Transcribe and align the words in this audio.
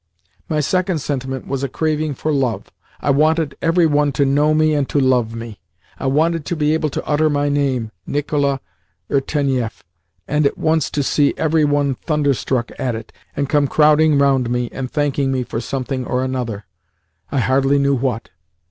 My 0.49 0.61
second 0.61 0.97
sentiment 0.97 1.45
was 1.45 1.61
a 1.63 1.69
craving 1.69 2.15
for 2.15 2.31
love. 2.31 2.71
I 3.01 3.11
wanted 3.11 3.55
every 3.61 3.85
one 3.85 4.11
to 4.13 4.25
know 4.25 4.51
me 4.55 4.73
and 4.73 4.89
to 4.89 4.99
love 4.99 5.35
me. 5.35 5.59
I 5.99 6.07
wanted 6.07 6.43
to 6.45 6.55
be 6.55 6.73
able 6.73 6.89
to 6.89 7.05
utter 7.05 7.29
my 7.29 7.49
name 7.49 7.91
Nicola 8.07 8.61
Irtenieff 9.11 9.83
and 10.27 10.47
at 10.47 10.57
once 10.57 10.89
to 10.89 11.03
see 11.03 11.35
every 11.37 11.65
one 11.65 11.93
thunderstruck 11.93 12.71
at 12.79 12.95
it, 12.95 13.13
and 13.35 13.47
come 13.47 13.67
crowding 13.67 14.17
round 14.17 14.49
me 14.49 14.69
and 14.71 14.89
thanking 14.89 15.31
me 15.31 15.43
for 15.43 15.61
something 15.61 16.03
or 16.03 16.23
another, 16.23 16.65
I 17.31 17.37
hardly 17.37 17.77
knew 17.77 17.93
what. 17.93 18.31